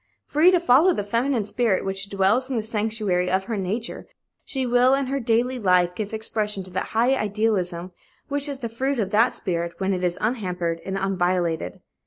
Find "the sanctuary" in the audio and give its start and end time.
2.57-3.29